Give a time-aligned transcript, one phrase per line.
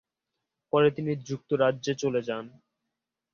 [0.73, 2.45] পরে তিনি যুক্তরাজ্যে চলে যান।